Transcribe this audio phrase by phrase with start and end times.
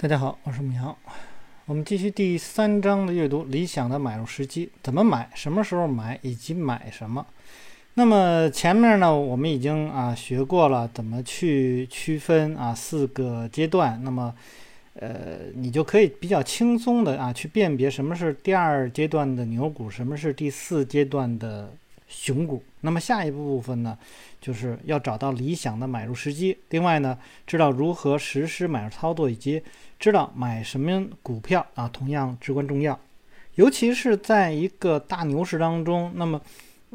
[0.00, 0.96] 大家好，我是米阳。
[1.66, 7.26] 我们继续第三章的阅读，理想的买入时机，怎么买，什么时候买，以及买什么。
[7.94, 14.00] 那么前面呢，我们已经啊学过了怎么去区分啊四个阶段。
[14.04, 14.32] 那么，
[14.94, 21.72] 呃，你就可以比较轻松的啊去辨别什么是第二阶段的牛股，什么是第四阶段的。
[22.08, 23.96] 熊股，那么下一部分呢，
[24.40, 26.56] 就是要找到理想的买入时机。
[26.70, 29.62] 另外呢，知道如何实施买入操作，以及
[29.98, 32.98] 知道买什么股票啊，同样至关重要。
[33.56, 36.40] 尤其是在一个大牛市当中，那么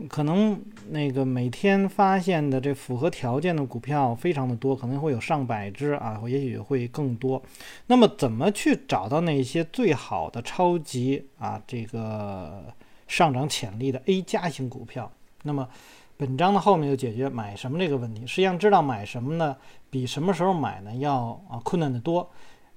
[0.09, 0.59] 可能
[0.90, 7.40] 那个每天发现的这符合条件的股票非常的多，可能会有上百只啊，也许会更多。
[7.85, 12.73] 那么怎么去找到那些最好的超级啊这个？
[13.13, 15.12] 上涨潜力的 A 加型股票，
[15.44, 15.70] 那么
[16.17, 18.26] 本章的后面就解决买什么这个问题。
[18.26, 19.55] 实际上知道买什么呢，
[19.91, 22.27] 比什么时候买呢要啊困难的多。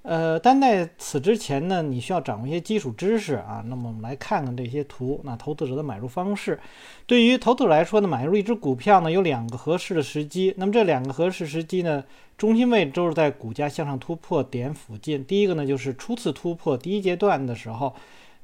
[0.03, 3.63] 呃，但在此之前呢，你需要掌握一些基础知识啊。
[3.65, 5.19] 那么我们来看看这些图。
[5.23, 6.59] 那投资者的买入方式，
[7.07, 10.53] 对于投资者来说呢，买入一只股票呢有两个合适的时机。
[10.57, 12.03] 那么这两个合适时机呢，
[12.37, 15.25] 中心位置都是在股价向上突破点附近。
[15.25, 17.95] 第一个呢就是初次突破第一阶段的时候。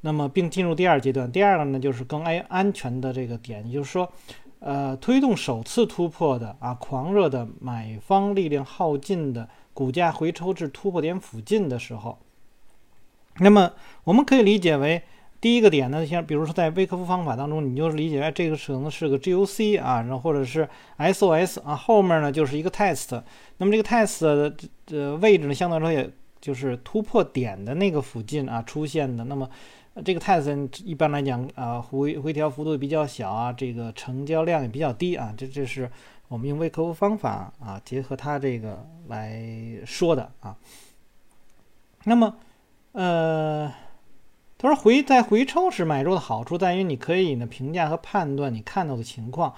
[0.06, 1.32] 那么，并进入第二阶段。
[1.32, 4.12] 第二个呢，就是更安安全的这个点，也就是说，
[4.60, 12.20] 呃，推动首次突破的啊，狂热的买方力量耗尽的股价回抽至突破点附近的时候。
[13.40, 13.72] 那么，
[14.04, 15.02] 我们可以理解为
[15.40, 23.24] 第一个点呢，像比如说在微科夫方法当中，你就理解为这个可能是个 GOC 啊，然后或者是 SOS 啊，后面呢就是一个 test。
[23.58, 24.54] 那么这个 test 的
[24.92, 26.10] 呃位置呢，相对来说也
[26.42, 29.24] 就是突破点的那个附近啊出现的。
[29.24, 29.50] 那么
[30.04, 35.92] 这个泰森一般来讲啊，回回调幅度比较小啊，这个成交量也比较低啊，这这是
[36.30, 39.40] 我们用微客服方法啊，结合它这个来
[39.86, 40.58] 说的啊。
[42.06, 42.36] 那么，
[42.94, 43.72] 呃，
[44.58, 49.54] 他说回在回抽时买入的好处在于，你可以呢评价和判断你看到的情况，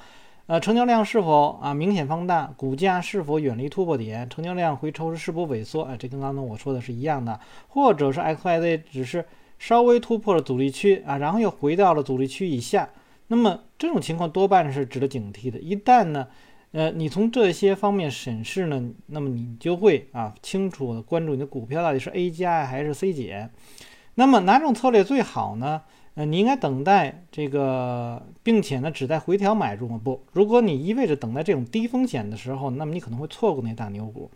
[0.47, 9.23] 呃，成交量是否啊明显放大，股价是否远离突破点，成交量回抽时是否萎缩，啊，这跟刚才我说的是一样的，或者是 X Y Z 只是。
[9.57, 12.89] 稍微突破了阻力区啊，然后又回到了阻力区以下，
[13.27, 15.57] 那么这种情况多半是值得警惕的。
[15.59, 16.27] 一旦呢，
[16.71, 23.49] 呃，你从这些方面审视呢，那么你就会啊清楚的关注你的股票到底是 A 加还是 C 减。
[24.15, 25.81] 那么哪种策略最好呢？
[26.15, 29.99] 呃，你应该等待这个，并且呢只在回调买入吗？
[30.01, 34.31] 不，如果你一味着等待这种低风险的时候，那么你可能会错过那大牛股。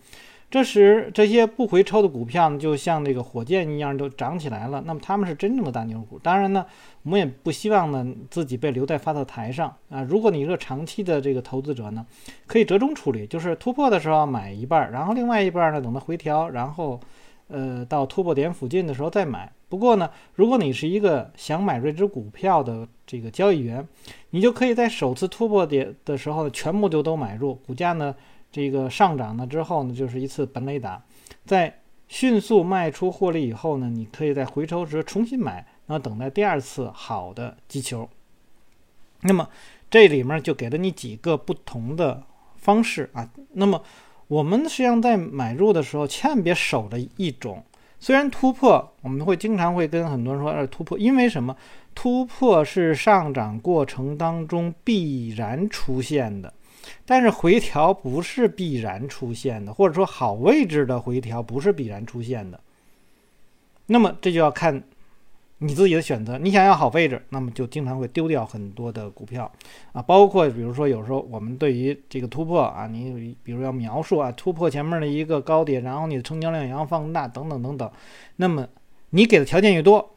[0.52, 4.82] 这时，这些不回抽的股票呢，就像那个火箭一样，就涨起来了。
[4.84, 6.18] 那么，他们是真正的大牛股。
[6.18, 6.66] 当然呢，
[7.04, 10.02] 我们也不希望呢自己被留在发特台上啊。
[10.02, 12.04] 如果你是个长期的这个投资者呢，
[12.48, 17.00] 可以折中处理，就是突破的时候买一半，然后另外一半呢等它回调，然后
[17.48, 19.52] 呃到突破点附近的时候再买。
[19.70, 23.88] 不过呢，如果你是一个想买这只股票的这个交易员，
[24.32, 28.16] 你就可以在首次突破点的时候全部就都买入，股价呢。
[28.52, 31.04] 这个上涨了之后呢，就是一次本垒打，
[31.46, 38.10] 在迅速卖出获利以后呢，你可以在回抽时重新买，然后等待第二次好的击球。
[39.22, 39.48] 那么
[39.90, 42.24] 这里面就给了你几个不同的
[42.56, 43.30] 方式啊。
[43.54, 43.82] 那么
[44.28, 47.64] 我们实际上在买入的时候，千万别守着一种。
[48.00, 51.56] 虽然突破，我们会经常会跟很多人说，呃，突破，因为什么？
[51.94, 56.54] 突破是上涨过程当中必然出现的。
[57.10, 62.60] 但是回调不是必然出现的，或者说好位置的回调不是必然出现的。
[63.88, 64.84] 那么这就要看
[65.58, 66.38] 你自己的选择。
[66.38, 69.52] 你想要好位置，那么就经常会丢掉很多的股票
[69.92, 77.92] 啊，包括比如说有时候我们对于这个突破啊，你比如要描述啊，突破前面的一个高点，然后你的成交量也要放大等等等等。
[78.36, 78.68] 那么
[79.10, 80.12] 你给的条件越多，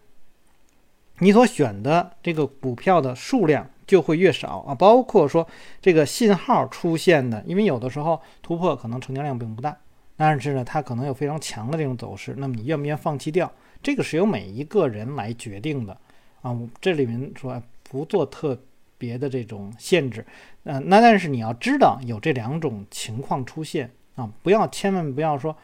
[1.20, 3.66] 你所选的这个股票的数量。
[3.92, 5.46] 就会越少啊，包括说
[5.82, 9.76] 这个信号出现的，因为有的时候突破可能成交量并不大，
[10.16, 13.52] 但是呢，它可能有非常强的这种走势，那么你愿不愿意放弃掉？
[13.82, 15.94] 这个是由每一个人来决定的
[16.40, 16.58] 啊。
[16.80, 18.58] 这里面说不做特
[18.96, 20.24] 别的这种限制，
[20.64, 25.54] 嗯，那但是你要知道有这两种情况出现啊，不要千万不要说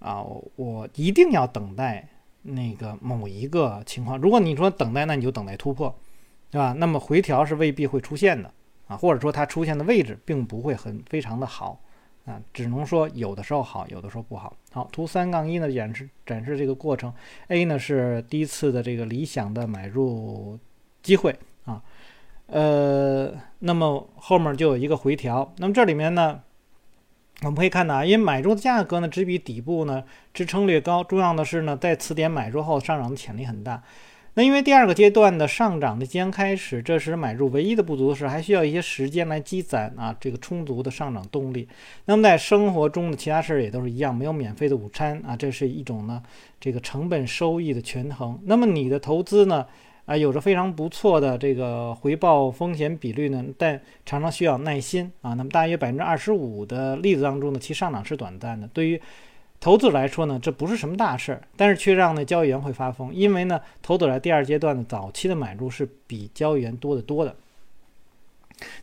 [0.00, 0.20] 啊，
[0.56, 2.04] 我一定要等待
[2.42, 4.18] 那个某一个情况。
[4.18, 5.94] 如果你说等待，那你就等待突破。
[6.56, 6.72] 对吧？
[6.78, 8.50] 那么回调是未必会出现的
[8.88, 11.78] 啊，或者说它出现的位置并不会很非常的好
[12.24, 14.56] 啊，只能说有的时候好，有的时候不好。
[14.72, 17.12] 好，图三杠一呢，演示展示这个过程。
[17.48, 20.58] A 呢是第一次的这个理想的买入
[21.02, 21.82] 机会啊，
[22.46, 25.52] 呃，那么后面就有一个回调。
[25.58, 26.40] 那么这里面呢，
[27.42, 30.02] 我们可以看到啊，因为买入的价格呢只比底部呢
[30.32, 33.82] 支撑略高，重要的是呢，在此点买入后上涨的潜力很大。
[34.36, 41.66] 那因为第二个阶段的上涨的即将开始，这时买入唯一的不足是还需要一些时间来积攒啊这个充足的上涨动力。
[42.04, 46.22] 那么在生活中的其他事儿也都是一样，没有免费的午餐啊，这是一种呢
[46.60, 48.38] 这个成本收益的权衡。
[48.44, 49.64] 那么你的投资呢
[50.04, 55.32] 啊有着非常不错的这个回报风险比率呢，但常常需要耐心啊。
[55.32, 58.68] 那么大约百分之二十五的例子当中呢，其上涨是短暂的。
[58.68, 59.00] 对于
[59.58, 67.34] 投资者来说呢，这不是什么大事儿，但是却让那交易员会发疯，因为呢，投资者在第二阶段的早期的买入是比交易员多得多的。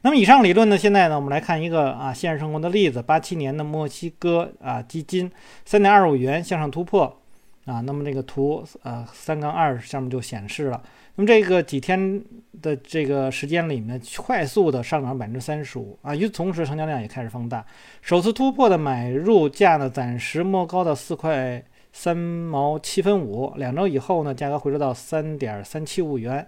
[0.01, 5.31] 那么以上理论呢，现在呢，我们来看一个啊现实生活的例子：八七年的墨西哥啊基金
[5.65, 7.21] 三点二五元向上突破
[7.65, 10.83] 啊，那么这个图呃三杠二上面就显示了。
[11.15, 12.21] 那么这个几天
[12.61, 17.63] 的这个时间里面，快速的上涨百分之三十五啊，与此同时成交量也开始放大，
[18.01, 26.45] 首次突破的买入价呢，暂时摸高到四块三毛七分五，两周以后呢，价格回落到三点三七五元，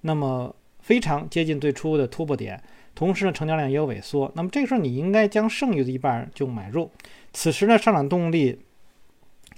[0.00, 2.60] 那么非常接近最初的突破点，
[2.96, 6.90] 同时呢，成交量也有萎缩，那么这个时候你应该将剩余的一半就买入，
[7.32, 8.58] 此时呢，上涨动力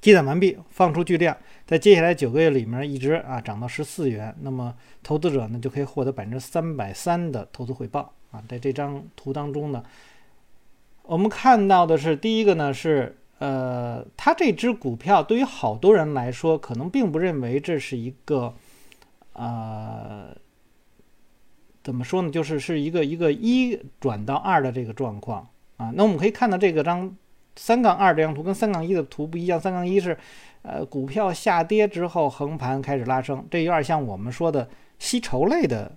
[0.01, 1.37] 积攒完毕，放出巨量。
[1.67, 8.43] 在接下来九个月里面，一直啊涨到十四元，那么投资者呢就可以获得百分之三百三的投资回报啊。
[8.49, 9.85] 在这张图当中呢，
[11.03, 18.53] 我们看到的是第一个呢是呃，它这只股票对于好多人来说，可能并不认为这是一个
[19.35, 20.37] 呃
[21.85, 25.93] 怎么说呢，就是是一个一个一转到二的这个状况啊。
[25.95, 27.17] 那我们可以看到这个张
[27.61, 30.17] 三杠二这张图跟三杠一的图不一样，三杠一是。
[30.63, 34.69] 呃，股票下跌之后横盘开始拉升，这有点像我们说的
[34.99, 35.91] 吸筹类的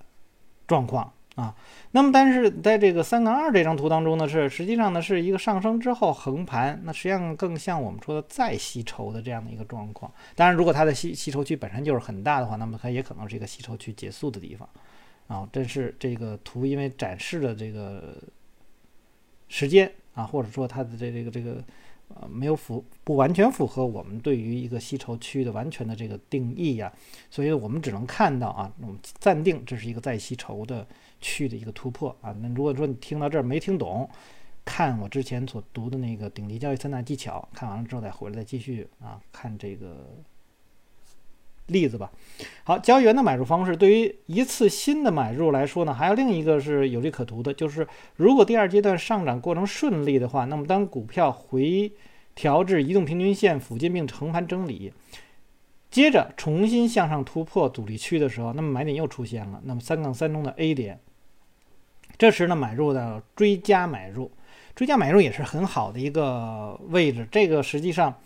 [0.66, 1.54] 状况啊。
[1.92, 10.10] 那么，但是在这个三杠二这张图当中呢，是实际上呢是一个上升之后横盘，那实际上更像我们说的再吸筹的这样的一个状况。
[10.34, 14.70] 当然，如果它的吸吸筹区本身就是很大的话，那么它也可能是一个吸筹区结束的地方
[15.28, 15.46] 啊。
[15.52, 18.16] 这是这个图因为展示的这个
[19.50, 21.64] 时间啊，或者说它的这这个这个。
[22.16, 26.92] 呃，没有符不完全符合我们对于一个吸筹区域的完全的这个定义呀，
[27.32, 30.86] 所以我们只能看到啊，我们暂定这是一个再吸筹的
[31.22, 32.36] 区的一个突破啊。
[32.40, 34.08] 那如果说你听到这儿没听懂，
[34.64, 40.16] 看我之前所读的那个顶级交易三大技巧，看完了之后再回来再继续啊看这个
[41.68, 42.12] 例子吧。
[42.64, 51.92] 好，交易员的买入方式对于一次新的买入来说呢，还有另一个是有利可图的，就是如果第二阶段上涨过程顺利的话，那么当股票回
[52.36, 54.92] 调至移动平均线附近并横盘整理，
[55.92, 59.62] 接着重新向上突破阻力区的时候，那么买点又出现了。
[59.66, 61.00] 那么三杠三中的 A 点，
[62.18, 64.32] 这时呢买入的追加买入，
[64.74, 67.28] 追加买入也是很好的一个位置。
[67.32, 68.18] 这个实际上，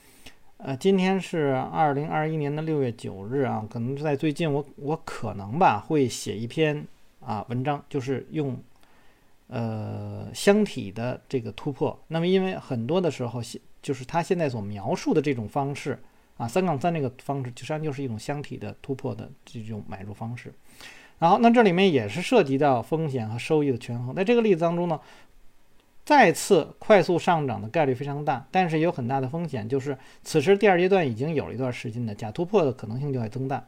[0.57, 6.83] 呃，今天是二零二一年的六月九日啊，可能在最近我我可能吧会写一篇
[7.19, 8.57] 啊文章，就是用
[9.49, 11.97] 呃箱体的这个突破。
[12.07, 15.97] 那么因为很多的时候现就是他现在所描述的这种方式
[16.37, 20.51] 啊，三杠三这个方式，实际上就是一种箱体的突破的这种买入方式。
[21.19, 24.13] 然后，那这里面也是涉及到风险和收益的权衡。
[24.13, 24.99] 在这个例子当中呢，
[26.07, 33.61] 再次快速上涨的概率非常大，但是有很大的风险，就是此时第二阶段已经有了一段时间的假突破的可能性就会增大。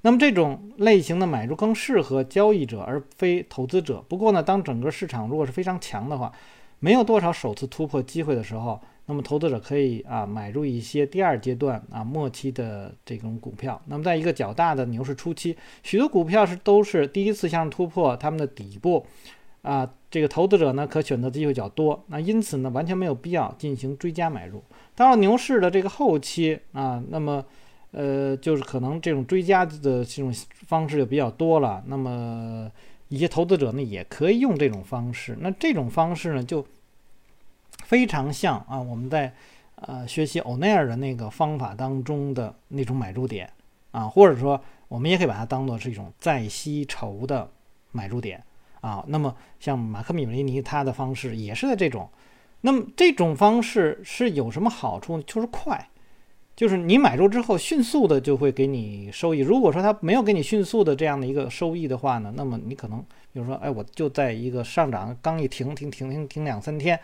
[0.00, 4.04] 那么这种类型的买入更适合交易者而非投资者。
[4.08, 6.32] 不过呢，当整个市场如果是非常强的话，
[6.80, 8.80] 没有多少首次突破机会的时候。
[9.08, 13.80] 那么投资者可以啊买入一些第二阶段啊末期的这种股票。
[13.86, 19.06] 那么在一个较大的牛市初期，许多股票是都是第一次向上突破他们的底部，
[19.66, 22.02] 啊，这个投资者呢可选择的机会较多。
[22.06, 24.62] 那因此呢完全没有必要进行追加买入。
[24.94, 27.44] 到了牛市的这个后期啊，那么
[27.90, 30.32] 呃就是可能这种追加的这种
[30.66, 31.82] 方式就比较多了。
[31.86, 32.70] 那么
[33.08, 35.36] 一些投资者呢也可以用这种方式。
[35.40, 36.66] 那这种方式呢就。
[37.84, 39.32] 非常像啊，我们在
[39.76, 43.48] 呃学习欧奈尔的那个方法当中的那种买入点
[43.92, 47.48] 啊，或者说我们也可以把它当做是一种再吸筹的
[47.92, 48.42] 买入点
[48.80, 49.04] 啊。
[49.08, 52.08] 那么像马克米雷尼他的方式也是在这种，
[52.60, 55.20] 那么这种方式是有什么好处？
[55.22, 55.88] 就是快，
[56.54, 59.40] 就是你买入之后迅速的就会给你收益。
[59.40, 62.98] 如果说他没有给你迅速的这样的一个收益的话呢，那么你可能
[63.32, 66.98] 比如说，哎，我就在一个上涨刚一停停停停停两三天。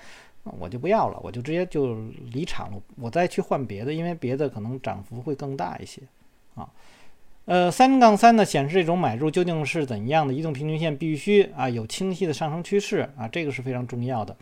[0.58, 1.94] 我就不要了，我就直接就
[2.32, 6.02] 离场了，我再去换别的，因为别的可能涨幅会更大一些，
[6.56, 6.68] 啊，
[7.44, 10.32] 呃，三杠三呢显示这种买入究竟是怎样的？
[10.32, 14.36] 移动平均线必须啊有清晰的上升趋势啊，这个是非常重要的。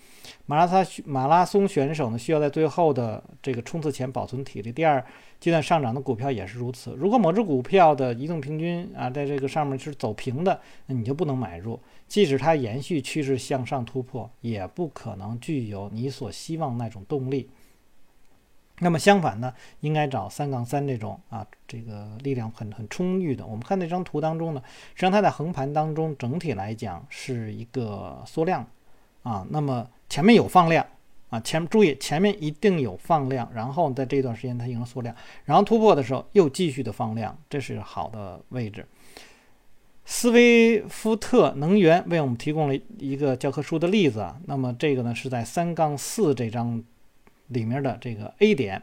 [0.45, 4.71] 马拉松马拉松选手呢需要在最后的这个冲刺前保存体力。
[4.71, 5.03] 第二
[5.41, 6.95] 阶段上涨的股票也是如此。
[6.99, 11.81] 如果某只股票的移动平均啊在这个上面是走平的，那你就不能买入。
[12.07, 17.49] 即使它延续趋势向上突破，也不可能具有你所希望那种动力。
[18.83, 23.47] 那么相反呢，应该找三杠三这种啊，这个力量很很充裕的。
[23.47, 24.63] 我们看那张图当中呢，
[24.95, 28.67] 实际上它在横盘当中整体来讲是一个缩量
[29.23, 29.47] 啊。
[29.51, 30.85] 那么前面有放量
[31.29, 38.87] 啊，前注意前面一定有放量，然后在这段时间它形成缩量，然后突破的时候又继续的放量，这是好的位置。
[40.07, 44.41] 斯威夫特能源为我们提供了一个教科书的例子啊。
[44.47, 46.83] 那么这个呢是在三杠四这张。
[47.51, 48.83] 里面的这个 A 点，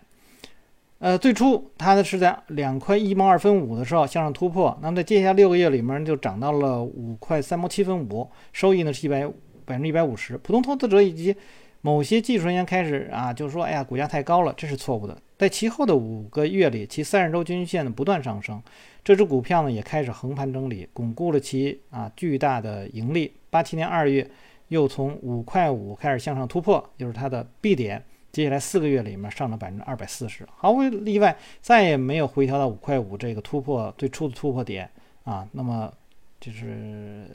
[1.00, 9.28] 呃，最初它呢是在两块一毛二分五的时候向上突破，那么在接下来六个月里面就涨到了五块三毛七分五，收益呢是一百
[9.66, 10.38] 百分之一百五十。
[10.38, 11.36] 普通投资者以及
[11.82, 15.16] 某些技术人员开始啊，就是说，哎呀，股价太高了，这是错误的。
[15.38, 18.62] 在其后的五个月里，其三十周均线呢不断上升，
[19.04, 23.32] 这只股票呢也开始横盘整理，巩固了其啊巨大的盈利。
[23.52, 24.28] 八七年二月
[24.70, 28.04] 又从五块五开始向上突破，就是它的 B 点。
[28.38, 34.88] 接下来四个月里面上涨百分之二百四十，毫无例外，再也没有回调到五块五这个突破最初的突破点
[35.24, 35.50] 啊。
[35.54, 35.92] 那么
[36.40, 37.28] 就是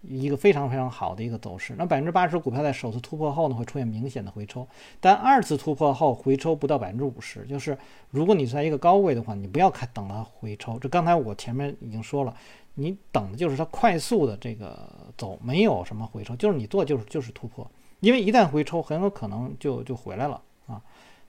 [0.00, 1.76] 一个非常非常好的一个走势。
[1.78, 4.66] 那百分之八十股票在首次突破后呢，会出现明显的回抽，
[4.98, 7.46] 但二次突破后回抽不到百分之五十。
[7.46, 7.78] 就是
[8.10, 10.76] 如果你在一个高位的话，你不要看等它回抽。
[10.80, 12.34] 这刚才我前面已经说了，
[12.74, 14.84] 你等的就是它快速的这个
[15.16, 17.64] 走，没有什么回抽，就是你做就是就是突破。
[18.02, 20.82] 因为一旦回抽，很有可能就就回来了啊。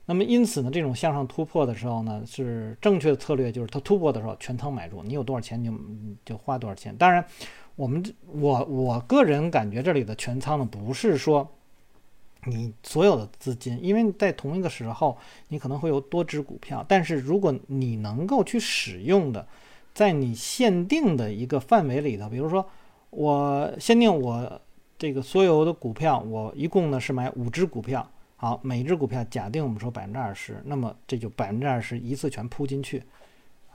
[0.08, 5.74] 那么因此呢，这种向上突破的时候呢，是正确的策略，就是它突破的时候全仓买入，你有多少钱你就
[6.26, 6.94] 就花多少钱。
[6.98, 7.24] 当然，
[7.76, 11.48] 我们我我个人感觉这里的全仓呢，不是说
[12.46, 15.16] 你所有的资金，因为在同一个时候
[15.50, 19.48] 你可能会有多只股票，但是如果你能够去使用的，
[19.94, 22.68] 在你限定的一个范围里头，比如说
[23.12, 24.60] 我限定我。
[25.04, 28.10] 这个所有的股票，我一共呢是买五只股票。
[28.38, 33.04] 好，每只股票假定我们说百分之二十，那么这就百分之二十一次全铺进去，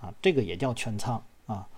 [0.01, 1.69] 啊，这个也叫全仓啊。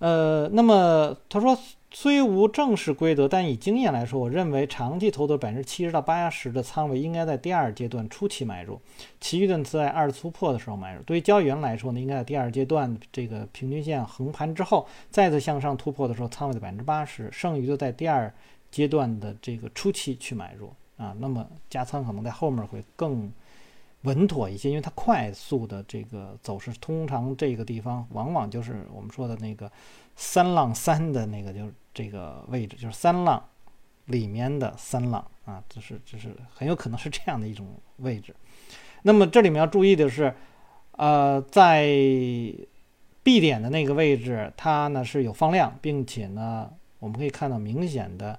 [0.00, 1.58] 呃，那么他说，
[1.90, 8.78] 虽无正式规则，但以经验来说，我认为长期投资百分之七十到八十的仓位应该在第二阶段初期买入，
[9.18, 11.02] 其余的在二次突破的时候买入。
[11.04, 18.30] 对于交易员来说呢，应该在第二阶段这个平均线横盘之后，再次向上突破的时候，仓位的百分之八十，剩余的在第二。
[18.70, 23.32] 阶段的这个初期去买入啊，那么加仓可能在后面会更
[24.02, 29.70] 稳妥一些，因为它快速的这个走势，通常这个地方往往就是我们说的那个
[30.16, 33.42] 三浪三的那个，就是这个位置，就是三浪
[34.06, 38.34] 里面的三浪啊，就是就是很有可能是这样的一种位置。
[39.02, 40.34] 那么这里面要注意的是，
[40.92, 41.86] 呃，在
[43.22, 48.38] B 点的那个位置，它呢是有放量，并且呢我们可以看到明显的。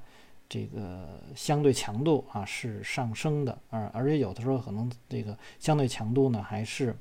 [0.49, 6.95] 这个相对强度啊是上升的，而而且有的时候可能这个相对强度呢还是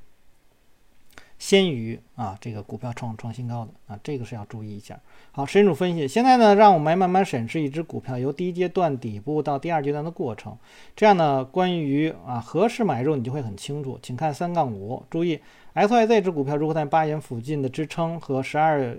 [1.39, 5.01] 先于啊这个股票创创新高的啊，这个是要注意一下。
[5.31, 6.07] 好，深入分析。
[6.07, 10.55] 现在呢，让我们慢慢审视一只股票由第一阶段底部到第二阶段的过程。
[10.95, 13.99] 这样呢，关于啊何时买入你就会很清楚。
[14.03, 15.41] 请看三杠五，注意
[15.73, 18.99] S Y Z 只股票如果在八元附近的支撑和十二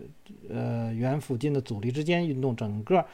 [0.50, 3.06] 呃元附近的阻力之间运动，整个。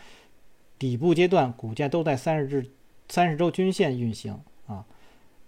[0.78, 2.72] 底部阶段，股价都在三十至、
[3.08, 4.86] 三十周均线运行啊。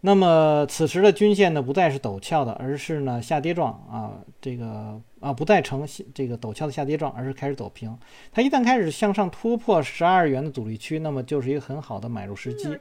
[0.02, 4.14] 那么此时的均线呢，不再是陡峭的，而是呢下跌状啊。
[4.40, 7.98] 这个啊，不再呈这个陡峭的下跌状，而是开始走平。
[8.32, 12.78] 它一旦开始向上突破十二元的阻力区，那么就是一个很好的买入时机。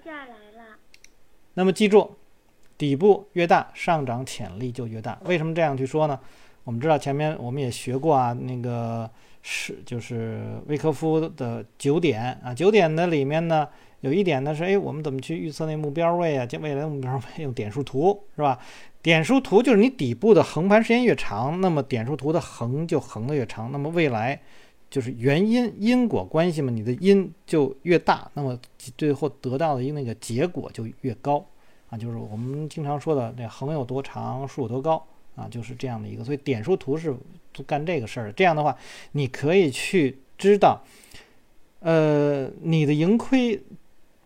[1.54, 2.16] 那么记住，
[2.76, 5.18] 底部越大，上涨潜力就越大。
[5.24, 6.20] 为什么这样去说呢？
[6.64, 9.10] 我们知道前面我们也学过啊，那个。
[9.48, 13.68] 是，就是维科夫的九点啊，九点的里面呢，
[14.00, 16.44] 有一点呢是，哎，我们怎么去预测那目标位啊？
[16.44, 18.58] 将未来目标位用点数图是吧？
[19.02, 24.42] 点数图就是你底部的横盘时间越长，那么点数图的横就横的越长，那么未来
[24.90, 28.58] 就是原因因果关系嘛，你的因就越大，那么
[28.98, 31.46] 最后得到的一个那个结果就越高
[31.88, 37.14] 啊，就是我们经常说的那横有多长，竖有多高啊，就是这样的一个，所以点数图是。
[37.66, 38.76] 干这个事儿，这样的话，
[39.12, 40.78] 你可以去知道，
[41.80, 43.58] 呃，你的盈亏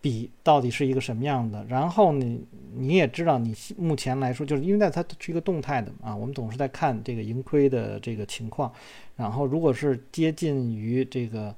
[0.01, 1.65] 比到底是一个什么样的？
[1.69, 2.39] 然后呢，
[2.75, 8.69] 你也知道，你目前来说，就是因为在它是一个动态的啊，我们总是在看这个盈亏的这个情况。
[9.15, 11.55] 然后，如果是接近于这个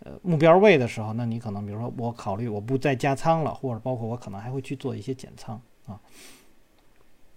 [0.00, 6.00] 呃目标位的时候，那你可能比如说我考虑我不再加仓了，或者包括我可能还会去做一些减仓啊。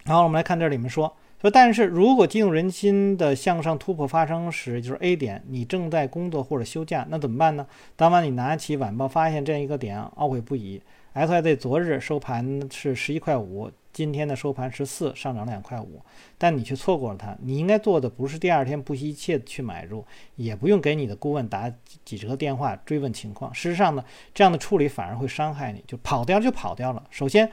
[0.06, 1.16] 然后我们来看这里面说。
[1.42, 7.68] 说，但是如果激动人心的向上突破发生时，就是 A 点，你正在工作或者休假，那怎么办呢？
[7.96, 10.82] 当晚你拿起晚报，发现这样一个点，懊悔不已。
[11.14, 16.02] XYZ 昨日收盘是十一块五，今天的收盘十四，上涨两块五，
[16.38, 17.38] 但你却错过了它。
[17.42, 20.04] 你应该做的不是第二天不惜一切去买入，
[20.36, 21.72] 也不用给你的顾问打
[22.04, 23.54] 几十个电话追问情况。
[23.54, 27.04] 事实上呢，这样的处理反而会伤害你，就跑掉就跑掉了。
[27.12, 27.52] 首先。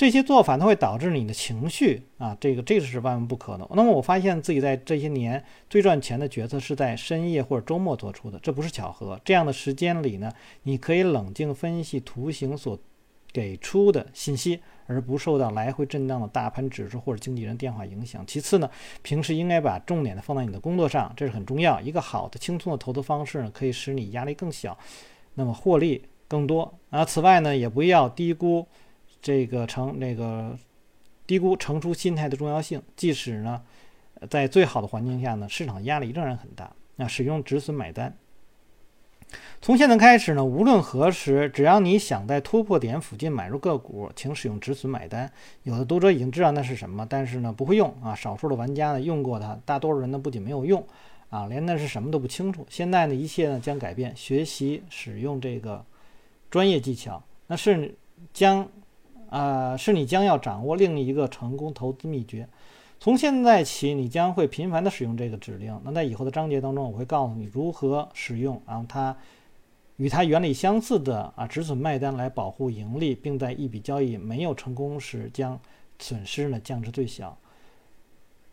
[0.00, 3.68] 这些做法它会导致你的情绪啊，这个这个是万万不可的。
[3.74, 9.20] 那么我发现自己在这些年最赚钱的决策是在深夜或者周末做出的，这不是巧合。
[9.22, 12.78] 这样的时间里呢，你可以冷静分析图形所
[13.30, 18.24] 给出的信息，而不受到来回震荡的大盘指数或者经纪人电话影响。
[18.26, 18.70] 其次呢，
[19.02, 21.78] 平时应该把重点的放在你的工作上，这是很重要。
[21.78, 24.78] 一个好的轻松的投资方式呢，可以使你压力更小，
[25.34, 27.04] 那么获利更多啊。
[27.04, 28.66] 此外呢，也不要低估。
[29.22, 30.56] 这个成那个
[31.26, 33.62] 低估成熟心态的重要性，即使呢，
[34.28, 36.72] 在最好的环境下呢，市场压力仍然很大。
[36.96, 38.14] 那使用止损买单。
[39.62, 45.30] 从现在开始呢，无论何时，只要你想在突破点附近买入个股，请使用止损买单。
[45.62, 48.14] 有的读者已经知道那是什么，但是呢不会用啊。
[48.14, 50.84] 少数的玩家呢用过它，大多数人呢不仅没有用
[51.28, 52.66] 啊，连那是什么都不清楚。
[52.68, 55.84] 现在呢一切呢将改变，学习使用这个
[56.50, 57.94] 专业技巧，那是
[58.32, 58.68] 将。
[59.30, 62.46] 呃，是你将要掌握另一个成功投资秘诀。
[62.98, 65.80] 从现在起，你将会频繁地使用这个指令。
[65.82, 69.16] 那在以后的章节当中，我会告诉你如何使用，然后它
[69.96, 75.58] 与它原理相似的啊止损卖单来保护盈利，并在一笔交易没有成功时将
[75.98, 77.38] 损失呢降至最小。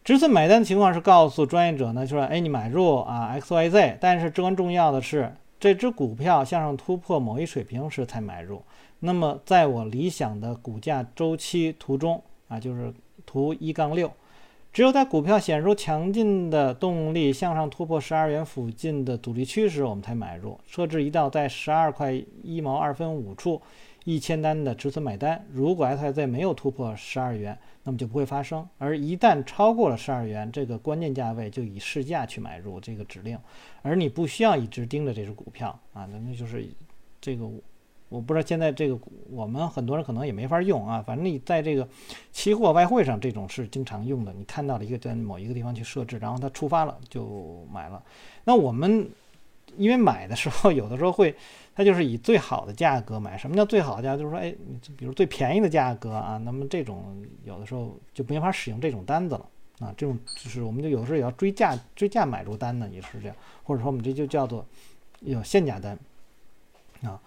[0.06, 8.62] 止损买单的情况是告诉专业者呢，就说哎，你买入啊 X Y Z，但是至关重要的是，这只股票向上突破某一水平时才买入。
[9.00, 12.92] 那么，在我理想的股价周期图中啊，就是
[13.27, 14.12] 图一杠六，
[14.74, 20.60] 只有在股票显示出强劲的动力向上突破十二元附近的阻力区时，我们才买入。
[20.65, 23.62] 设置一道在十二块一毛二分五处
[24.04, 25.45] 一千单的止损买单。
[25.52, 28.67] 如果 S I Z 没有突破十二元，那么就不会发生。
[28.80, 33.38] 而一旦超过了十二元这个关键价位，就以市价去买入这个指令。
[33.84, 36.67] 而你不需要一直盯着这只股票啊，那那就是
[37.22, 37.48] 这个。
[38.10, 38.98] 我不知道现在这个
[39.30, 41.88] 我们很多人可能也没法用啊，反正你在这个
[42.32, 44.32] 期货外汇上这种是经常用的。
[44.34, 48.02] 你看到了一个在某一个地方去设置，然后它触发了就买了。
[48.46, 49.10] 那我们
[49.76, 51.36] 因为买的时候有的时候会，
[51.76, 53.38] 它就是以最好的价格买。
[53.38, 54.15] 什么叫最好的价？
[54.15, 54.56] 就是说，哎，
[54.96, 59.46] 比如最便宜的价格啊，那么这种有的时候就没法使用这种单子了
[59.80, 59.93] 啊。
[59.98, 64.65] 这种就是我们就有时候也要追价追价买入单呢，也是这样，或者说我们这就叫做
[65.20, 66.00] 有限价单
[67.02, 67.20] 啊。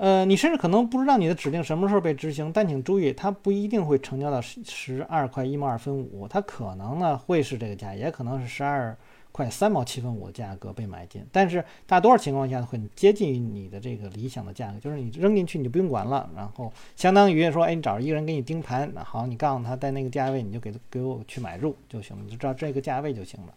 [0.00, 8.96] 呃，你甚至可能不知道你的指令什么时候被执行，但请注意，它不一定会成交到十二块一毛二分五，它可能呢会是这个价，也可能是十二
[9.30, 23.52] 块三毛七分五的价格被买进，但是大多数情况下会接近于你的这个理想的价格，就是你扔进去你就不用管了，然后相当于说，哎，你找一个人给你盯盘，那好，你告诉他在那个价位，你就给给我去买入就行了，你就知道这个价位就行了。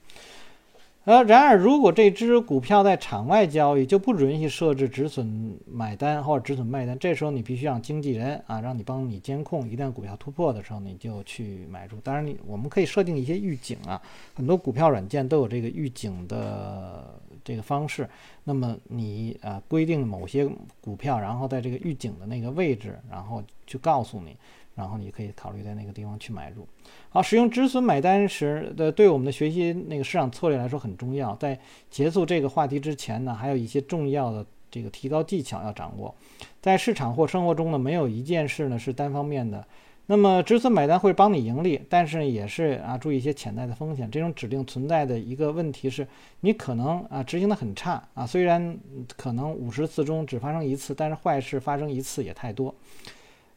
[1.06, 6.98] 呃，然而，如果这只股票在场外交易，就不允许设置止损买单或者止损卖单。
[6.98, 9.70] 这时候你必须让经纪人啊，让你帮你监控。
[9.70, 12.00] 一旦股票突破的时候，你就去买入。
[12.00, 14.02] 当然，你我们可以设定一些预警啊，
[14.34, 18.10] 很多股票软件都有这个预警的这个方式。
[18.46, 20.48] 那么你啊，规定某些
[20.80, 24.38] 股票，然后在这个预警的那个位置，然后去告诉你。
[24.76, 26.68] 然后你可以考虑在那个地方去买入。
[27.10, 31.36] 好，使用止损买单时的对我们的学习那个市场策略来说很重要。
[31.36, 31.60] 在
[31.90, 36.14] 结束这个话题之前呢，还有一些重要的这个提高技巧要掌握。
[36.62, 39.66] 在市场或生活中呢，没有一件事呢是单方面的。
[40.06, 44.12] 那么止损买单会帮你盈利，但是也是啊，注意一些潜在的风险。
[44.12, 46.06] 这种指令存在的一个问题是，
[46.42, 48.78] 你可能啊执行的很差啊，虽然
[49.16, 52.76] 可能五十次中只发生一次，但是坏事发生一次也太多。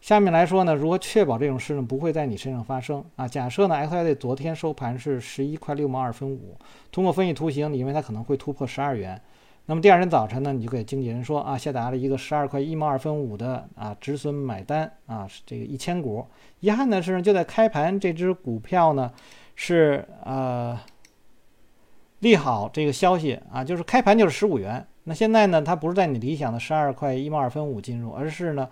[0.07, 3.27] 下面来说呢，如何确保这种事呢不会在你身上发生啊？
[3.27, 6.57] 假设呢，XYZ 昨天收盘是十一块六毛二分五，
[6.93, 9.21] 通过分析图形，你认为它可能会突破十二元，
[9.65, 16.25] 那么第二天早晨呢，你就给经纪人说啊，下达了一个十二块一毛二分五的啊止损买单啊，这个一千股。
[16.61, 19.11] 遗憾的是，就在开盘，这只股票呢
[19.57, 20.79] 是呃
[22.21, 28.69] 利好这个消息啊，就是开盘就是十五元那现在呢，它不是在你理想的十二块一毛二分五进入，而是呢，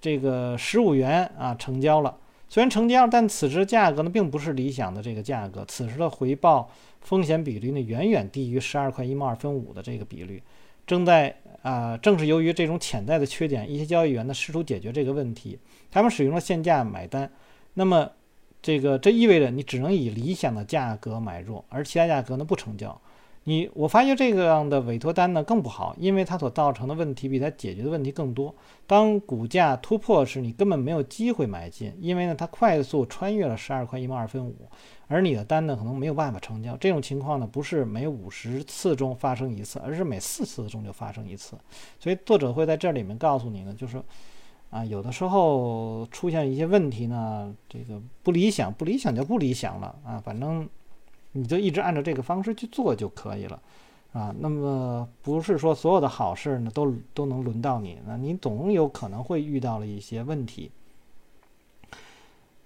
[0.00, 2.16] 这个十五元啊成交了。
[2.48, 6.70] 虽然成交，但此时价格呢并不是理想的这个价格，此时的回报
[7.02, 10.42] 风险比率呢远远低于十二块一毛二分五的这个比率。
[10.86, 15.58] 正在啊，正是由于这种潜在的缺点，一些交易员呢试图解决这个问题，
[15.90, 17.30] 他们使用了限价买单。
[17.74, 18.10] 那么，
[18.62, 22.98] 这个这意味着你只能以理想的价格买入，而其他价格呢不成交。
[23.48, 28.54] 你我发现这个样的委托单呢更不好，因为它所造成的问题比它解决的问题更多。
[28.86, 34.68] 当股价突破时，你根本没有机会买进，因为呢它快速穿越了十二块一毛二分五，
[35.06, 36.76] 而你的单呢可能没有办法成交。
[36.76, 41.56] 这种情况呢不是每五十次中发生一次，而是每四次中就发生一次。
[41.98, 44.02] 所以作者会在这里面告诉你呢，就是
[44.68, 50.68] 啊有的时候出现一些问题呢，这个不理想，不理想就不理想了啊，反正。
[51.32, 53.60] 你就一直按照这个方式去做就可以了，
[54.12, 60.70] 啊，那么不是说所有的好事呢都都能轮到你，那你总有可能会遇到了一些问题。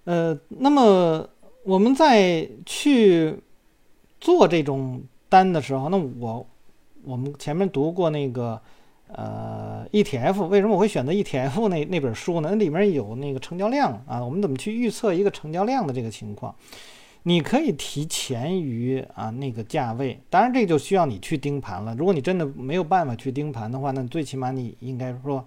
[0.05, 1.27] 呃，那么
[1.63, 3.37] 我们在去
[4.19, 6.45] 做这种单的时候，那我
[7.03, 8.59] 我们前面读过那个
[9.07, 12.49] 呃 ETF，为什么我会选择 ETF 那那本书呢？
[12.51, 16.55] 那里面有那个成交量啊，我们怎么去预测一个成交量的这个情况？
[17.25, 21.95] 你可以提前于啊那个价位，当然这就需要你去盯盘了。
[21.95, 25.45] 如果你真的没有办法去盯盘的话，那最起码你应该说，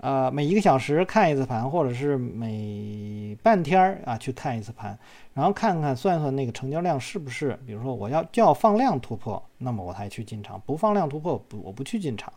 [0.00, 4.98] 呃，每一个小时看一次盘，或者是每半天儿啊去看一次盘，
[5.32, 12.32] 然后看看算算那个成交量是不是，比如说我要就要放量突破，那么我才去进场；不放量突破，不我不去进场。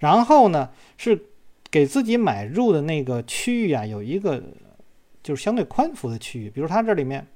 [0.00, 1.18] 然后呢，是
[1.70, 4.42] 给自己买入的那个区域啊，有一个
[5.22, 7.26] 就是相对宽幅的区域，比如它这里面。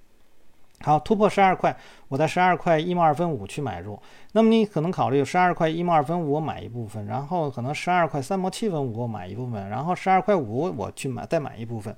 [0.82, 1.74] 好，突破十二块，
[2.08, 3.98] 我在十二块一毛二分五去买入。
[4.32, 11.96] 那么你可能考虑十二块一毛二分五我买一部分，然后可能十二块三毛七分五我买一部分，然后十二块五我去买再买一部分。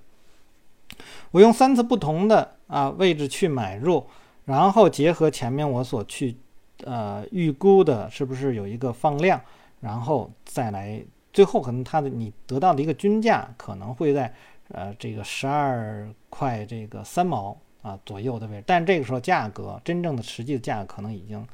[1.32, 4.06] 我用三次不同的啊位置去买入，
[4.44, 6.36] 然后结合前面我所去
[6.84, 9.40] 呃预估的是不是有一个放量，
[9.80, 14.32] 然后再来最后可能它的你得到的一个均价可能会在
[14.68, 17.56] 呃这个十二块这个三毛。
[17.88, 21.46] 啊，左右的位置，但这个时候价格真正的实际的价格可能已经，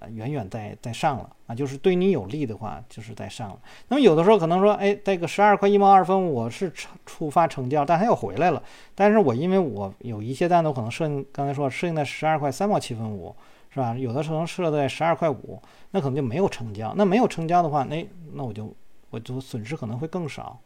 [0.00, 3.58] 呃，远远在在上了啊，就是对你有利的话，就是在上了。
[3.88, 6.72] 那么有的时候可能说，哎，这个十二块一毛二分，我是
[7.06, 8.60] 触发成交，但它又回来了。
[8.94, 13.34] 但是我因为我有一些单子可能设定，刚才说设定在十二块三毛七分五，
[13.70, 13.96] 是吧？
[13.96, 15.60] 有的时候能设在十二块五，
[15.92, 16.92] 那可能就没有成交。
[16.96, 18.74] 那没有成交的话，那那我就
[19.10, 20.58] 我就损失可能会更少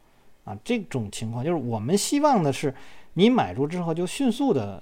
[0.43, 0.57] 啊。
[0.63, 2.73] 这种情况就是我们希望的是，
[3.13, 4.81] 你买入之后就迅速的。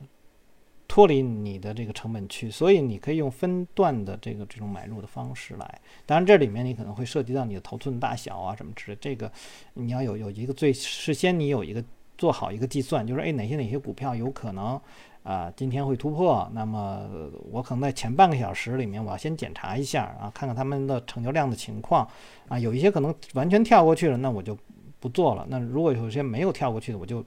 [0.92, 5.82] 脱离你的这个成本区，所以你可以用分段的这个这种买入的方式来。
[6.06, 9.32] 当然，这里面你可能会涉及到你的头寸大小啊什么之类，这个
[9.76, 11.82] 你要有有一个最事先你有一个
[12.18, 14.78] 做好一个计算，就是哎哪些哪些股票有可能
[15.24, 17.08] 啊今天会突破，那么
[17.50, 22.06] 我可能在前半个小时里面我要先检查一下啊，看看他们的成交量的情况
[22.50, 24.58] 啊，有一些可能完全跳过去了，那我就
[25.00, 25.48] 不做了。
[25.48, 27.24] 那如果有些没有跳过去的，我就。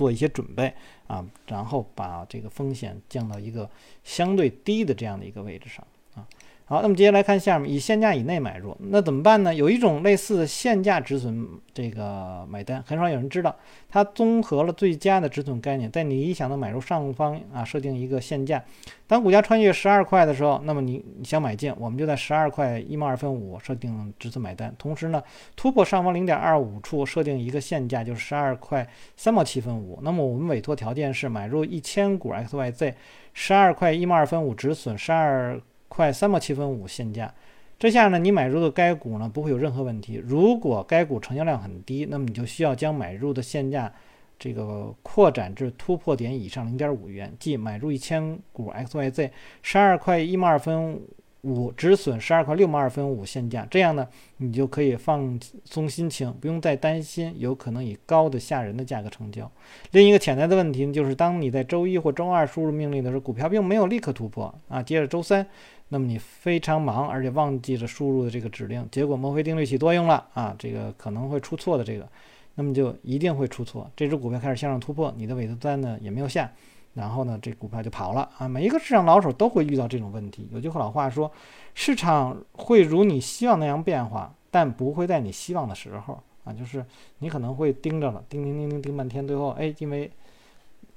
[0.00, 0.74] 做一些准备
[1.08, 3.68] 啊，然后把这个风险降到一个
[4.02, 6.26] 相对低的这样的一个位置上啊。
[6.70, 9.52] 好，那么接下来看下面，以限价以内买入，那怎么办呢？
[9.52, 13.56] 有一种类似限价止损这个买单，很少有人知道，
[13.88, 18.62] 它综合了最佳的止损概念，在你理想的买入上方啊设定一个限价，
[19.08, 25.20] 当股价穿越十二块的时候，那么你你想买进，我们就在十二块一毛二分五设定止损买单，同时呢
[25.56, 32.94] 突破上方零点二五处设定一个限价，就是十二块三毛七分五，那么我们委托条件是买入一千股 XYZ，
[33.34, 35.60] 十二块一毛二分五止损十二。
[35.90, 37.34] 块三毛七分五现价，
[37.78, 40.22] 这下呢，你买入的该股呢不会有任何问题。
[40.24, 43.92] 如果该股成交量很低，那么你就需要将买入的现价
[44.38, 49.30] 这个扩展至突破点以上零点五元，即买入一千股 XYZ
[49.62, 51.00] 十二块一毛二分
[51.42, 53.66] 五，止损十二块六毛二分五现价。
[53.70, 59.50] 这样呢，你就可以放松心情，不用再担心有可能以高的吓人的价格成交。
[59.92, 65.46] 另一个潜在的问题呢，就是当你在周一或周二输入命令的时候，股票并没有立刻突破啊，接着周三。
[65.92, 72.08] 那么你非常忙，而且忘记了输入的这个指令，结果墨菲定律起作用了啊，这个可能会出错的这个，
[72.54, 73.90] 那么就一定会出错。
[73.96, 76.48] 这只股票开始向上突破，你的委托单呢也没有下，
[76.94, 78.46] 然后呢这股票就跑了啊。
[78.46, 80.48] 每一个市场老手都会遇到这种问题。
[80.52, 81.28] 有句老话说，
[81.74, 86.86] 市场会如你希望那样变化，但不会在你希望的时候啊，就是
[87.18, 90.08] 你可能会盯着了，盯盯盯盯盯半天，最后哎，因为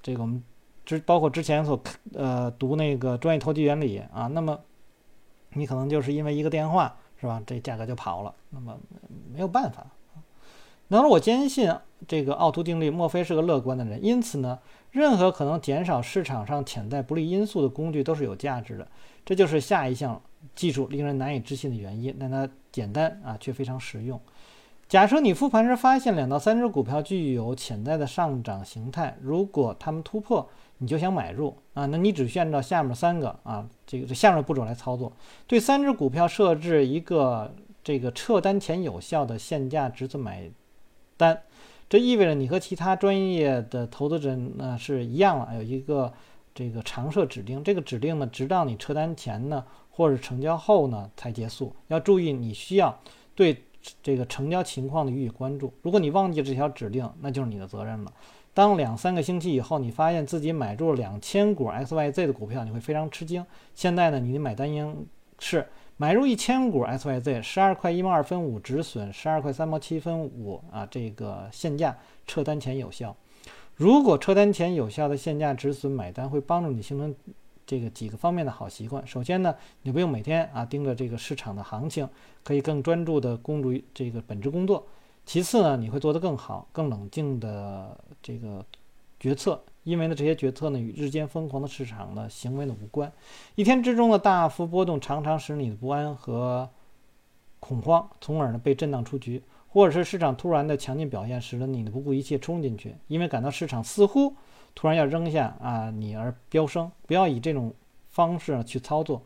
[0.03, 0.43] 这个我们
[0.85, 1.81] 之包括之前所
[2.13, 4.59] 呃读那个专业投机原理啊，那么。
[5.55, 7.41] 你可能就是因为一个电话，是吧？
[7.45, 8.77] 这价格就跑了，那么
[9.31, 9.85] 没有办法。
[10.89, 11.73] 那么我坚信
[12.07, 14.03] 这个奥图定律，莫非是个乐观的人？
[14.03, 14.59] 因此呢，
[14.91, 18.87] 任何可能减少市场上潜在不利因素的工具都是有价值的。
[19.25, 20.21] 这就是下一项
[20.53, 24.19] 技术令人难以置信的原因，但它简单啊，却非常实用。
[24.89, 30.47] 假设你复盘时发现两到三只股票具有潜在的上涨形态，如果它们突破，
[30.79, 35.13] 你就想买入啊，那你只需按照下面三个啊，这个这下面步骤来操作。
[35.47, 40.49] 对三只股票设置一个这个撤单前有效的限价止损买
[41.15, 41.41] 单，
[41.89, 46.11] 这意味着你和其他专业的投资者呢是一样了，有一个
[46.53, 47.63] 这个常设指令。
[47.63, 51.73] 这个指令呢，直到你撤单前呢，或者成交后呢才结束。
[51.87, 52.99] 要注意，你需要
[53.35, 53.63] 对
[54.01, 55.73] 这个成交情况的予以关注。
[55.81, 58.13] 如果你忘记这条指令，那就是你的责任了。
[58.53, 63.43] 当两三个星期以后，你发现自己买入了两千股 XYZ 的股票，你会非常吃惊。
[63.73, 65.07] 现在呢，你的买单应
[65.39, 73.15] 是买入一千股 XYZ，十二块一毛二分五止损，十二块三毛七分五啊，这个限价撤单前有效。
[73.75, 77.15] 如果撤单前有效的限价止损买单会帮助你形成
[77.65, 79.05] 这个几个方面的好习惯。
[79.07, 82.07] 首先呢，你不用每天啊盯着这个市场的行情，
[82.43, 84.85] 可以更专注的公注这个本职工作。
[85.25, 88.65] 其次呢，你会做得更好、更冷静的这个
[89.19, 93.11] 决策，因为呢，这些决策呢与日间疯狂的市场的行为呢无关。
[93.55, 96.69] 一天之中的大幅波动常常使你的不安和
[97.59, 104.35] 恐慌，从而呢被震荡出局，或者是市场突然的强劲表现，使得你的不顾一切冲进去，因为感到市场似乎
[104.75, 106.91] 突然要扔下啊你而飙升。
[107.07, 107.73] 不要以这种
[108.09, 109.23] 方式去操作，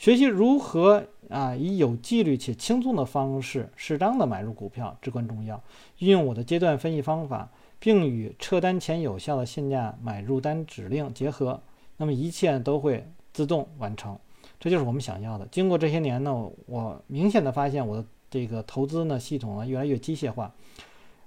[0.00, 1.04] 学习如何。
[1.28, 5.62] 啊，以有纪律且轻松的方式适当的买入股票至关重要。
[5.98, 11.62] 运用我的阶段分析方法，并与撤单前有效的限价买入单指令结合，
[11.98, 14.18] 那么一切都会自动完成。
[14.58, 15.46] 这就是我们想要的。
[15.52, 20.52] 经过这些年呢，我明显的发现我的这个投资呢系统呢越来越机械化，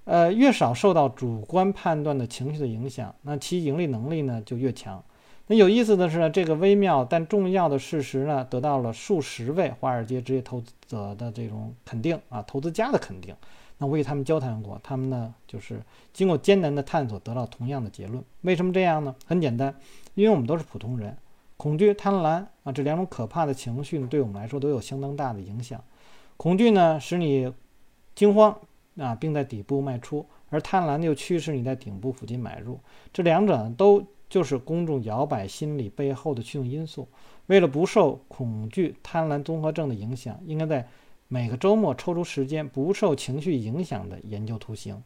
[0.03, 5.01] 呃，越少受到主观判断的情绪的影响，那其盈利能力呢就越强。
[5.47, 13.35] 那有意思的是呢，这个微妙但重要的事实呢，得到了数十位华尔街职业投资者的这种肯定啊，投资家的肯定。
[13.77, 15.81] 那我与他们交谈过，他们呢就是
[16.13, 18.23] 经过艰难的探索，得到同样的结论。
[18.41, 19.13] 为什么这样呢？
[19.25, 19.75] 很简单，
[20.13, 21.17] 因为我们都是普通人，
[21.57, 25.83] 恐惧、贪婪啊这两种可怕的情绪呢对我们来说都有相当大的影响。
[26.37, 27.51] 恐惧呢使你
[28.15, 28.57] 惊慌
[28.97, 32.79] 啊，并在底部卖出；而贪婪又驱使你在顶部附近买入。
[33.11, 34.01] 这两者都。
[34.33, 37.07] 就是公众摇摆心理背后的驱动因素。
[37.45, 40.87] 为了不受恐惧贪婪综合症的影响，应该在
[41.27, 45.03] 每个周末抽出时间，不受情绪影响的研究图形。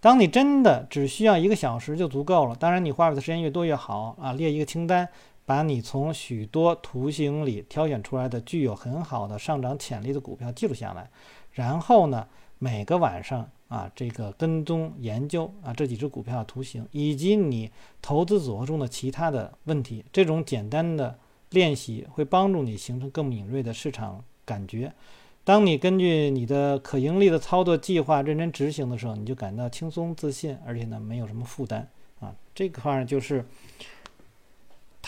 [0.00, 2.56] 当你真的只需要一个小时就足够了。
[2.56, 4.32] 当然，你花费的时间越多越好啊！
[4.32, 5.06] 列一个清单，
[5.44, 11.10] 把你从许多图形里挑选出来的具有很好的上涨潜力的股票记录下来，
[11.52, 12.26] 然后呢，
[12.60, 13.50] 每个晚上。
[13.70, 17.70] 啊，这个跟踪研究啊，这几只股票的图形，以及你
[18.02, 21.16] 投资组合中的其他的问题，这种简单的
[21.50, 24.92] 练习会帮助你形成更敏锐的市场感觉。
[25.44, 32.34] 当你根据你的可盈利的操作计划认真执行的时候，你就感到轻松自信，而且呢，没有什么负担啊。
[32.52, 33.46] 这块儿就是，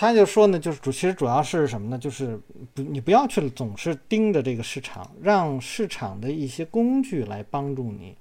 [0.03, 1.97] 他就说呢，就是主其实主要是什么呢？
[1.97, 2.37] 就是
[2.75, 8.17] 不，你不要去总是盯着这个市场，让市场的一些工具来帮助你。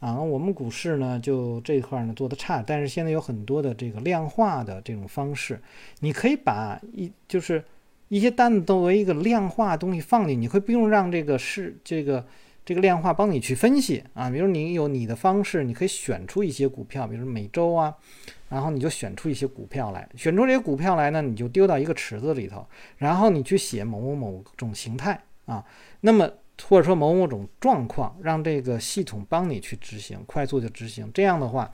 [0.00, 5.60] 啊，我们股市呢，就这块呢做的差，但是现在有很多的这个量化的这种方式，
[6.00, 7.62] 你可以把一就是
[8.08, 12.24] 一些单子作为一个量化东西放进，你会不用让这个是这个
[12.66, 14.28] 这个量化帮你去分析啊。
[14.28, 17.94] 比如你有你的方式，你可以选出一些股票，比如每周啊，
[18.50, 25.64] 然后你就选出一些股票来，选出这些股票来呢，你就丢到一个池子里头，然后你去写某某某种形态啊，
[26.02, 26.30] 那么。
[26.70, 31.06] 或者说某某种状况，让这个系统帮你去执行，快速就执行。
[31.12, 31.70] 这样的话，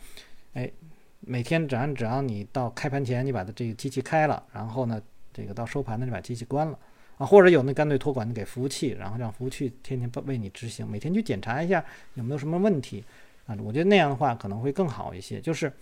[0.54, 0.68] 哎，
[1.20, 5.00] 每天只要只要你到开盘前，你把它这个机器开了，然后呢，
[5.32, 6.76] 这个到收盘呢，就把机器关了
[7.26, 13.04] 或者有那干脆托管给服务器，然后让服务器天天为你执行，每天去检查一下有没有什么问题
[13.46, 13.56] 啊。
[13.62, 15.72] 我觉得那样的话可能会更好一些，就是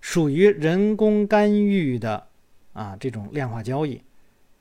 [0.00, 2.26] 属于人工干预的
[2.72, 4.00] 啊这种量化交易。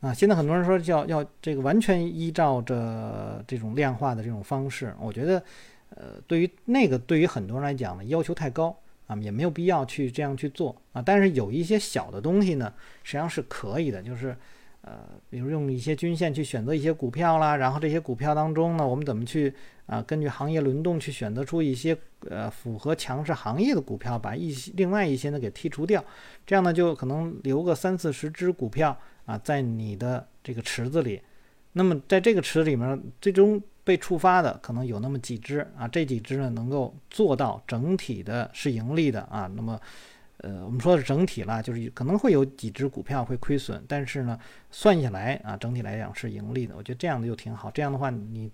[0.02, 5.44] 啊，现在很多人说要要这个完全依照着这种量化的这种方式，我觉得，
[5.90, 8.78] 呃，对于那个对于很多人来讲呢，要求太高
[9.08, 11.02] 啊，也没有必要去这样去做啊。
[11.02, 14.36] 但是有一些小的东西呢，实际上是可以的，就是
[14.86, 19.52] 呃，比如用一些均线去选择一些股票啦，然后这些股票当中呢，我们怎么去
[19.88, 21.98] 啊，根据行业轮动去选择出一些
[22.30, 26.04] 呃符合强势行业的股票，把一些另外一些呢给剔除掉，
[26.46, 28.96] 这样呢就可能留个三四十只股票。
[29.26, 31.20] 啊，在你的这个池子里，
[31.72, 39.50] 那么在这个池子里面，最终被触发的可能有那么几只啊，这几只呢能够做到整体的是盈利的啊。
[39.56, 39.82] 那么，
[40.38, 44.40] 呃，我们说的整体了，就是可能会有几只股票会亏损，但是呢，
[44.72, 46.76] 算下来啊，整体来讲是盈利的。
[46.76, 47.70] 我觉得这样的就挺好。
[47.72, 48.52] 这样的话，你。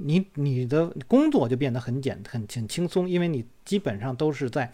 [0.00, 4.72] 你你的工作就变得很简很很轻松，因为你基本上都是在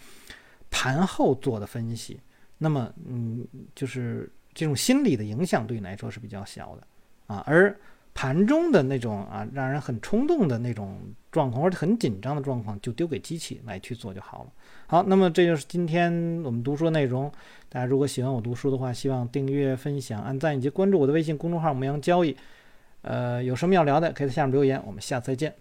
[0.71, 2.21] 盘后做的分析，
[2.59, 3.43] 那么嗯，
[3.75, 6.87] 就是这种心理的影响对你来说是比较小的
[7.27, 7.75] 啊，而
[8.15, 10.99] 盘中的那种啊让人很冲动的那种
[11.33, 14.53] 状况或者很紧张的状况，就丢给机器来去做就好了。
[14.87, 16.13] 好，那么这就是今天
[16.45, 17.31] 我们读书内容。
[17.69, 22.37] 大家如果喜欢我读书的话，希望订阅、分享、按赞以及关注我的微信公众号“牧羊交易”。
[23.03, 24.81] 呃，有什么要聊的，可以在下面留言。
[24.87, 25.53] 我们下次再见。